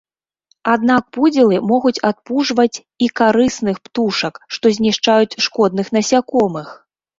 [0.73, 6.77] Аднак пудзілы могуць адпужваць і карысных птушак, што знішчаюць шкодных насякомых.